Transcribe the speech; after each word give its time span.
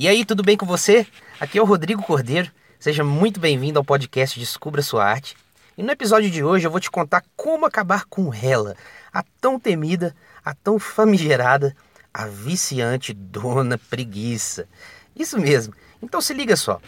E 0.00 0.06
aí, 0.06 0.24
tudo 0.24 0.44
bem 0.44 0.56
com 0.56 0.64
você? 0.64 1.04
Aqui 1.40 1.58
é 1.58 1.60
o 1.60 1.64
Rodrigo 1.64 2.00
Cordeiro. 2.04 2.52
Seja 2.78 3.02
muito 3.02 3.40
bem-vindo 3.40 3.80
ao 3.80 3.84
podcast 3.84 4.38
Descubra 4.38 4.80
Sua 4.80 5.04
Arte. 5.04 5.36
E 5.76 5.82
no 5.82 5.90
episódio 5.90 6.30
de 6.30 6.44
hoje 6.44 6.64
eu 6.64 6.70
vou 6.70 6.78
te 6.78 6.88
contar 6.88 7.24
como 7.34 7.66
acabar 7.66 8.04
com 8.04 8.32
ela, 8.32 8.76
a 9.12 9.24
tão 9.40 9.58
temida, 9.58 10.14
a 10.44 10.54
tão 10.54 10.78
famigerada, 10.78 11.74
a 12.14 12.28
viciante 12.28 13.12
dona 13.12 13.76
preguiça. 13.76 14.68
Isso 15.16 15.36
mesmo. 15.36 15.74
Então 16.00 16.20
se 16.20 16.32
liga 16.32 16.54
só. 16.54 16.80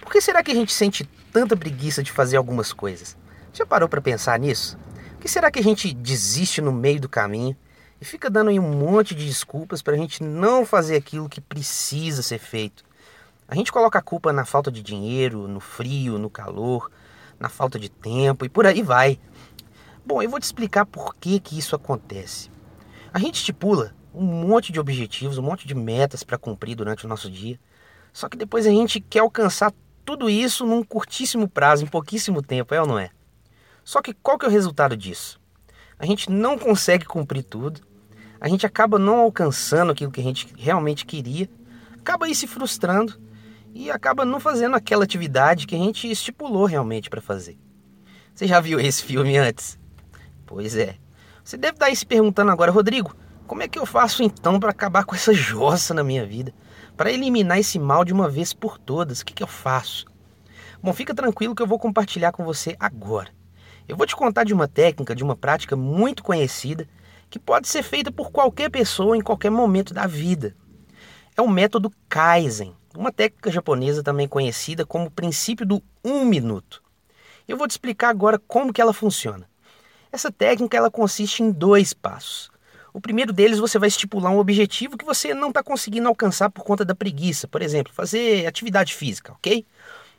Por 0.00 0.10
que 0.10 0.20
será 0.20 0.42
que 0.42 0.50
a 0.50 0.56
gente 0.56 0.72
sente 0.72 1.08
tanta 1.32 1.56
preguiça 1.56 2.02
de 2.02 2.10
fazer 2.10 2.38
algumas 2.38 2.72
coisas? 2.72 3.16
Já 3.52 3.64
parou 3.64 3.88
para 3.88 4.00
pensar 4.00 4.36
nisso? 4.36 4.76
Por 5.12 5.20
que 5.20 5.28
será 5.28 5.48
que 5.48 5.60
a 5.60 5.62
gente 5.62 5.94
desiste 5.94 6.60
no 6.60 6.72
meio 6.72 7.00
do 7.00 7.08
caminho 7.08 7.56
e 8.00 8.04
fica 8.04 8.30
dando 8.30 8.50
aí 8.50 8.58
um 8.58 8.70
monte 8.70 9.14
de 9.14 9.26
desculpas 9.26 9.82
para 9.82 9.94
a 9.94 9.96
gente 9.96 10.22
não 10.22 10.64
fazer 10.64 10.96
aquilo 10.96 11.28
que 11.28 11.40
precisa 11.40 12.22
ser 12.22 12.38
feito. 12.38 12.84
A 13.46 13.54
gente 13.54 13.72
coloca 13.72 13.98
a 13.98 14.02
culpa 14.02 14.32
na 14.32 14.44
falta 14.44 14.70
de 14.70 14.82
dinheiro, 14.82 15.48
no 15.48 15.58
frio, 15.58 16.18
no 16.18 16.30
calor, 16.30 16.90
na 17.40 17.48
falta 17.48 17.78
de 17.78 17.88
tempo 17.88 18.44
e 18.44 18.48
por 18.48 18.66
aí 18.66 18.82
vai. 18.82 19.18
Bom, 20.04 20.22
eu 20.22 20.30
vou 20.30 20.38
te 20.38 20.44
explicar 20.44 20.86
por 20.86 21.14
que, 21.16 21.40
que 21.40 21.58
isso 21.58 21.74
acontece. 21.74 22.50
A 23.12 23.18
gente 23.18 23.36
estipula 23.36 23.94
um 24.14 24.24
monte 24.24 24.72
de 24.72 24.80
objetivos, 24.80 25.38
um 25.38 25.42
monte 25.42 25.66
de 25.66 25.74
metas 25.74 26.22
para 26.22 26.38
cumprir 26.38 26.74
durante 26.74 27.04
o 27.04 27.08
nosso 27.08 27.30
dia, 27.30 27.58
só 28.12 28.28
que 28.28 28.36
depois 28.36 28.66
a 28.66 28.70
gente 28.70 29.00
quer 29.00 29.20
alcançar 29.20 29.72
tudo 30.04 30.30
isso 30.30 30.66
num 30.66 30.82
curtíssimo 30.82 31.48
prazo, 31.48 31.84
em 31.84 31.86
pouquíssimo 31.86 32.42
tempo, 32.42 32.74
é 32.74 32.80
ou 32.80 32.86
não 32.86 32.98
é? 32.98 33.10
Só 33.84 34.00
que 34.02 34.12
qual 34.14 34.38
que 34.38 34.44
é 34.44 34.48
o 34.48 34.52
resultado 34.52 34.96
disso? 34.96 35.40
A 35.98 36.06
gente 36.06 36.30
não 36.30 36.58
consegue 36.58 37.04
cumprir 37.04 37.42
tudo, 37.42 37.80
a 38.40 38.48
gente 38.48 38.66
acaba 38.66 38.98
não 38.98 39.20
alcançando 39.20 39.92
aquilo 39.92 40.12
que 40.12 40.20
a 40.20 40.24
gente 40.24 40.48
realmente 40.56 41.04
queria, 41.04 41.48
acaba 41.98 42.26
aí 42.26 42.34
se 42.34 42.46
frustrando 42.46 43.18
e 43.74 43.90
acaba 43.90 44.24
não 44.24 44.40
fazendo 44.40 44.76
aquela 44.76 45.04
atividade 45.04 45.66
que 45.66 45.74
a 45.74 45.78
gente 45.78 46.10
estipulou 46.10 46.64
realmente 46.64 47.10
para 47.10 47.20
fazer. 47.20 47.58
Você 48.34 48.46
já 48.46 48.60
viu 48.60 48.78
esse 48.78 49.02
filme 49.02 49.36
antes? 49.36 49.78
Pois 50.46 50.76
é. 50.76 50.96
Você 51.42 51.56
deve 51.56 51.74
estar 51.74 51.86
aí 51.86 51.96
se 51.96 52.06
perguntando 52.06 52.50
agora, 52.50 52.70
Rodrigo, 52.70 53.14
como 53.46 53.62
é 53.62 53.68
que 53.68 53.78
eu 53.78 53.86
faço 53.86 54.22
então 54.22 54.60
para 54.60 54.70
acabar 54.70 55.04
com 55.04 55.14
essa 55.14 55.32
jossa 55.32 55.92
na 55.94 56.04
minha 56.04 56.24
vida? 56.24 56.52
Para 56.96 57.10
eliminar 57.10 57.58
esse 57.58 57.78
mal 57.78 58.04
de 58.04 58.12
uma 58.12 58.28
vez 58.28 58.52
por 58.52 58.78
todas, 58.78 59.20
o 59.20 59.24
que, 59.24 59.32
que 59.32 59.42
eu 59.42 59.46
faço? 59.46 60.06
Bom, 60.82 60.92
fica 60.92 61.14
tranquilo 61.14 61.54
que 61.54 61.62
eu 61.62 61.66
vou 61.66 61.78
compartilhar 61.78 62.30
com 62.32 62.44
você 62.44 62.76
agora. 62.78 63.30
Eu 63.88 63.96
vou 63.96 64.06
te 64.06 64.14
contar 64.14 64.44
de 64.44 64.52
uma 64.52 64.68
técnica, 64.68 65.14
de 65.14 65.24
uma 65.24 65.34
prática 65.34 65.74
muito 65.74 66.22
conhecida 66.22 66.86
que 67.30 67.38
pode 67.38 67.68
ser 67.68 67.82
feita 67.82 68.10
por 68.10 68.30
qualquer 68.30 68.70
pessoa 68.70 69.16
em 69.16 69.20
qualquer 69.20 69.50
momento 69.50 69.92
da 69.92 70.06
vida. 70.06 70.56
É 71.36 71.42
o 71.42 71.48
método 71.48 71.92
Kaizen, 72.08 72.74
uma 72.96 73.12
técnica 73.12 73.50
japonesa 73.50 74.02
também 74.02 74.26
conhecida 74.26 74.84
como 74.84 75.10
princípio 75.10 75.64
do 75.64 75.82
um 76.04 76.24
minuto. 76.24 76.82
Eu 77.46 77.56
vou 77.56 77.66
te 77.66 77.72
explicar 77.72 78.08
agora 78.08 78.38
como 78.38 78.72
que 78.72 78.80
ela 78.80 78.92
funciona. 78.92 79.48
Essa 80.10 80.32
técnica 80.32 80.76
ela 80.76 80.90
consiste 80.90 81.42
em 81.42 81.50
dois 81.50 81.92
passos. 81.92 82.50
O 82.92 83.00
primeiro 83.00 83.32
deles 83.32 83.58
você 83.58 83.78
vai 83.78 83.88
estipular 83.88 84.32
um 84.32 84.38
objetivo 84.38 84.96
que 84.96 85.04
você 85.04 85.34
não 85.34 85.48
está 85.48 85.62
conseguindo 85.62 86.08
alcançar 86.08 86.50
por 86.50 86.64
conta 86.64 86.84
da 86.84 86.94
preguiça, 86.94 87.46
por 87.46 87.62
exemplo, 87.62 87.92
fazer 87.92 88.46
atividade 88.46 88.94
física, 88.94 89.32
ok? 89.32 89.64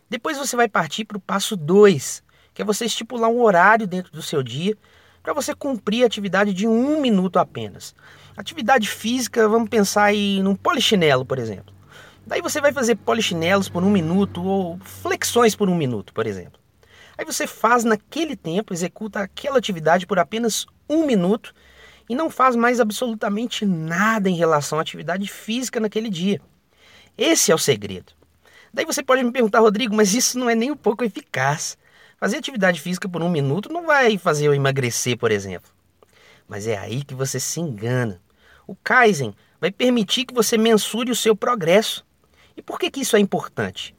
Depois 0.10 0.38
você 0.38 0.56
vai 0.56 0.68
partir 0.68 1.06
para 1.06 1.18
o 1.18 1.22
passo 1.22 1.58
2, 1.58 2.24
que 2.54 2.62
é 2.62 2.66
você 2.66 2.86
estipular 2.86 3.30
um 3.30 3.42
horário 3.42 3.88
dentro 3.88 4.12
do 4.12 4.22
seu 4.22 4.42
dia 4.42 4.78
para 5.30 5.36
você 5.36 5.54
cumprir 5.54 6.02
a 6.02 6.08
atividade 6.08 6.52
de 6.52 6.68
um 6.68 7.00
minuto 7.00 7.38
apenas. 7.38 7.94
Atividade 8.36 8.90
física, 8.90 9.48
vamos 9.48 9.70
pensar 9.70 10.06
aí 10.06 10.42
num 10.42 10.56
polichinelo, 10.56 11.24
por 11.24 11.38
exemplo. 11.38 11.72
Daí 12.26 12.42
você 12.42 12.60
vai 12.60 12.74
fazer 12.74 12.96
polichinelos 12.96 13.70
por 13.70 13.84
um 13.84 13.92
minuto 13.92 14.44
ou 14.44 14.80
flexões 14.80 15.56
por 15.56 15.70
um 15.70 15.76
minuto, 15.76 16.16
por 16.16 16.26
exemplo. 16.26 16.60
Aí 17.16 17.24
você 17.24 17.46
faz 17.46 17.84
naquele 17.84 18.36
tempo, 18.36 18.74
executa 18.74 19.20
aquela 19.20 19.60
atividade 19.60 20.08
por 20.08 20.18
apenas 20.18 20.66
um 20.90 21.06
minuto 21.06 21.54
e 22.10 22.16
não 22.16 22.32
faz 22.32 22.56
mais 22.56 22.80
absolutamente 22.80 23.68
nada 23.68 24.32
em 24.32 24.36
relação 24.36 24.80
à 24.80 24.82
atividade 24.82 25.28
física 25.28 25.80
naquele 25.80 26.10
dia. 26.10 26.42
Esse 27.16 27.52
é 27.52 27.56
o 27.56 27.60
segredo. 27.60 28.14
Daí 28.74 28.84
você 28.84 29.04
pode 29.04 29.24
me 29.24 29.32
perguntar, 29.32 29.60
Rodrigo, 29.60 29.96
mas 29.96 30.16
isso 30.16 30.40
não 30.40 30.50
é 30.50 30.56
nem 30.56 30.72
um 30.72 30.76
pouco 30.76 31.04
eficaz. 31.04 31.78
Fazer 32.20 32.38
atividade 32.38 32.82
física 32.82 33.08
por 33.08 33.24
um 33.24 33.30
minuto 33.30 33.72
não 33.72 33.86
vai 33.86 34.18
fazer 34.18 34.48
eu 34.48 34.54
emagrecer, 34.54 35.18
por 35.18 35.32
exemplo. 35.32 35.72
Mas 36.48 36.68
é 36.68 36.78
aí 36.78 37.04
que 37.04 37.14
você 37.14 37.40
se 37.40 37.62
engana. 37.62 38.22
O 38.68 38.76
Kaizen 38.76 39.34
vai 39.62 39.72
permitir 39.72 40.26
que 40.26 40.34
você 40.34 40.58
mensure 40.58 41.12
o 41.12 41.16
seu 41.16 41.36
progresso. 41.36 42.06
E 42.58 42.62
por 42.62 42.78
que, 42.78 42.92
que 42.92 43.02
isso 43.02 43.16
é 43.16 43.20
importante? 43.20 43.96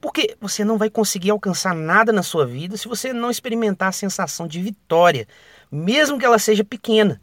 Porque 0.00 0.34
você 0.40 0.64
não 0.64 0.78
vai 0.78 0.88
conseguir 0.88 1.30
alcançar 1.30 1.74
nada 1.74 2.10
na 2.10 2.22
sua 2.22 2.46
vida 2.46 2.76
se 2.76 2.88
você 2.88 3.12
não 3.12 3.30
experimentar 3.30 3.88
a 3.88 3.92
sensação 3.92 4.48
de 4.48 4.60
vitória, 4.60 5.28
mesmo 5.70 6.18
que 6.18 6.24
ela 6.24 6.38
seja 6.38 6.64
pequena. 6.64 7.20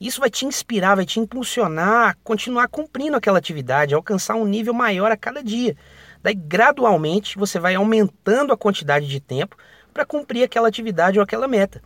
Isso 0.00 0.20
vai 0.20 0.28
te 0.28 0.44
inspirar, 0.44 0.96
vai 0.96 1.06
te 1.06 1.18
impulsionar 1.18 2.10
a 2.10 2.14
continuar 2.24 2.68
cumprindo 2.68 3.16
aquela 3.16 3.38
atividade, 3.38 3.94
a 3.94 3.96
alcançar 3.96 4.34
um 4.34 4.44
nível 4.44 4.74
maior 4.74 5.10
a 5.10 5.16
cada 5.16 5.42
dia. 5.42 5.76
Daí, 6.22 6.34
gradualmente, 6.34 7.38
você 7.38 7.58
vai 7.58 7.74
aumentando 7.74 8.52
a 8.52 8.56
quantidade 8.56 9.06
de 9.06 9.20
tempo 9.20 9.56
para 9.92 10.04
cumprir 10.04 10.42
aquela 10.42 10.68
atividade 10.68 11.18
ou 11.18 11.22
aquela 11.22 11.48
meta. 11.48 11.82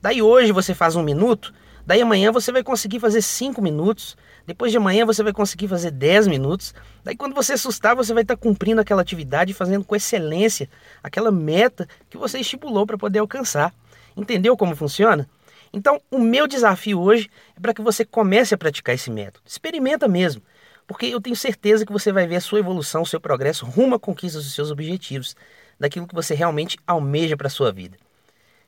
Daí, 0.00 0.20
hoje 0.20 0.52
você 0.52 0.74
faz 0.74 0.96
um 0.96 1.02
minuto, 1.02 1.52
daí 1.86 2.02
amanhã 2.02 2.30
você 2.30 2.52
vai 2.52 2.62
conseguir 2.62 3.00
fazer 3.00 3.22
cinco 3.22 3.62
minutos, 3.62 4.16
depois 4.46 4.70
de 4.70 4.76
amanhã 4.76 5.06
você 5.06 5.22
vai 5.22 5.32
conseguir 5.32 5.68
fazer 5.68 5.90
10 5.90 6.26
minutos. 6.26 6.74
Daí, 7.02 7.16
quando 7.16 7.34
você 7.34 7.54
assustar, 7.54 7.96
você 7.96 8.12
vai 8.12 8.22
estar 8.22 8.36
tá 8.36 8.40
cumprindo 8.40 8.80
aquela 8.80 9.00
atividade 9.00 9.54
fazendo 9.54 9.84
com 9.84 9.96
excelência 9.96 10.68
aquela 11.02 11.30
meta 11.32 11.88
que 12.10 12.18
você 12.18 12.38
estipulou 12.38 12.86
para 12.86 12.98
poder 12.98 13.20
alcançar. 13.20 13.72
Entendeu 14.16 14.56
como 14.56 14.76
funciona? 14.76 15.28
Então, 15.72 16.00
o 16.10 16.18
meu 16.18 16.46
desafio 16.46 17.00
hoje 17.00 17.30
é 17.56 17.60
para 17.60 17.74
que 17.74 17.82
você 17.82 18.04
comece 18.04 18.54
a 18.54 18.58
praticar 18.58 18.94
esse 18.94 19.10
método. 19.10 19.40
Experimenta 19.46 20.06
mesmo 20.06 20.42
porque 20.86 21.06
eu 21.06 21.20
tenho 21.20 21.36
certeza 21.36 21.84
que 21.84 21.92
você 21.92 22.12
vai 22.12 22.26
ver 22.26 22.36
a 22.36 22.40
sua 22.40 22.58
evolução, 22.58 23.02
o 23.02 23.06
seu 23.06 23.20
progresso 23.20 23.64
rumo 23.64 23.94
à 23.94 23.98
conquista 23.98 24.38
dos 24.38 24.54
seus 24.54 24.70
objetivos, 24.70 25.34
daquilo 25.78 26.06
que 26.06 26.14
você 26.14 26.34
realmente 26.34 26.78
almeja 26.86 27.36
para 27.36 27.46
a 27.46 27.50
sua 27.50 27.72
vida. 27.72 27.96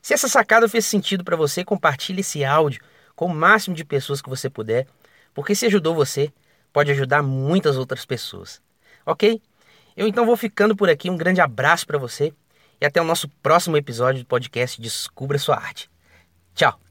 Se 0.01 0.13
essa 0.13 0.27
sacada 0.27 0.67
fez 0.69 0.85
sentido 0.85 1.23
para 1.23 1.35
você, 1.35 1.63
compartilhe 1.63 2.21
esse 2.21 2.43
áudio 2.43 2.81
com 3.15 3.25
o 3.25 3.33
máximo 3.33 3.75
de 3.75 3.83
pessoas 3.83 4.21
que 4.21 4.29
você 4.29 4.49
puder, 4.49 4.87
porque 5.33 5.53
se 5.53 5.65
ajudou 5.65 5.93
você, 5.93 6.31
pode 6.71 6.91
ajudar 6.91 7.21
muitas 7.21 7.77
outras 7.77 8.05
pessoas. 8.05 8.61
Ok? 9.05 9.41
Eu 9.95 10.07
então 10.07 10.25
vou 10.25 10.37
ficando 10.37 10.75
por 10.75 10.89
aqui. 10.89 11.09
Um 11.09 11.17
grande 11.17 11.41
abraço 11.41 11.87
para 11.87 11.97
você 11.97 12.31
e 12.79 12.85
até 12.85 13.01
o 13.01 13.05
nosso 13.05 13.27
próximo 13.41 13.75
episódio 13.75 14.21
do 14.23 14.27
podcast 14.27 14.79
Descubra 14.79 15.39
Sua 15.39 15.55
Arte. 15.55 15.89
Tchau! 16.53 16.86